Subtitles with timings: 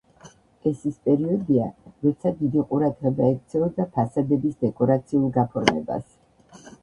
[0.69, 1.65] ეს ის პერიოდია,
[2.05, 6.19] როცა დიდი ყურადღება ექცეოდა ფასადების დეკორაციულ გაფორმებას.